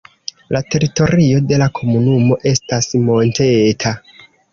La 0.55 0.59
teritorio 0.75 1.41
de 1.51 1.59
la 1.63 1.67
komunumo 1.79 2.37
estas 2.53 2.89
monteta. 3.11 3.93